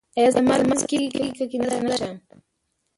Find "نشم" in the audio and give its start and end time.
1.89-2.13